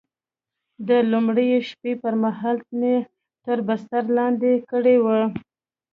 د 0.87 0.89
لومړۍ 1.11 1.49
شپې 1.69 1.93
پر 2.01 2.13
مهال 2.23 2.57
مې 2.79 2.95
تر 3.45 3.57
بستر 3.67 4.03
لاندې 4.17 4.53
کړې 4.69 4.95
وه. 5.03 5.19